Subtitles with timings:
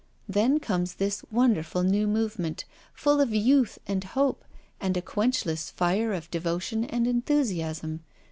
[0.27, 4.43] Then comes this wonder ful new movement, full of youth and hope
[4.79, 8.01] and a quenchless fire of devotion and enthusiasm.